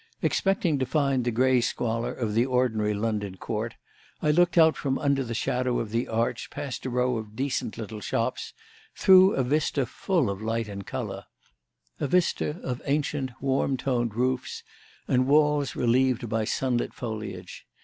Expecting 0.23 0.79
to 0.79 0.85
find 0.87 1.23
the 1.23 1.29
grey 1.29 1.61
squalor 1.61 2.11
of 2.11 2.33
the 2.33 2.43
ordinary 2.43 2.95
London 2.95 3.37
court, 3.37 3.75
I 4.19 4.31
looked 4.31 4.57
out 4.57 4.75
from 4.75 4.97
under 4.97 5.23
the 5.23 5.35
shadow 5.35 5.77
of 5.77 5.91
the 5.91 6.07
arch 6.07 6.49
past 6.49 6.87
a 6.87 6.89
row 6.89 7.17
of 7.17 7.35
decent 7.35 7.77
little 7.77 7.99
shops 8.01 8.53
through 8.95 9.35
a 9.35 9.43
vista 9.43 9.85
full 9.85 10.31
of 10.31 10.41
light 10.41 10.67
and 10.67 10.87
colour 10.87 11.25
a 11.99 12.07
vista 12.07 12.59
of 12.63 12.81
ancient, 12.87 13.29
warm 13.39 13.77
toned 13.77 14.15
roofs 14.15 14.63
and 15.07 15.27
walls 15.27 15.75
relieved 15.75 16.27
by 16.27 16.45
sunlit 16.45 16.95
foliage. 16.95 17.67